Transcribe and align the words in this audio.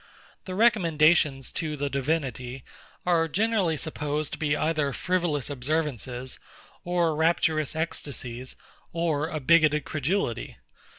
The 0.45 0.55
recommendations 0.55 1.51
to 1.51 1.77
the 1.77 1.87
Divinity 1.87 2.63
are 3.05 3.27
generally 3.27 3.77
supposed 3.77 4.31
to 4.31 4.39
be 4.39 4.57
either 4.57 4.93
frivolous 4.93 5.47
observances, 5.47 6.39
or 6.83 7.15
rapturous 7.15 7.75
ecstasies, 7.75 8.55
or 8.93 9.27
a 9.27 9.39
bigoted 9.39 9.85
credulity. 9.85 10.57